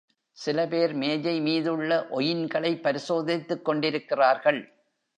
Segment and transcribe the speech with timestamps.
[0.37, 4.73] சில பேர், மேஜை மீதுள்ள ஒயின்களைப் பரிசோதித்துக் கொண்டிருக்கிறார்கள்.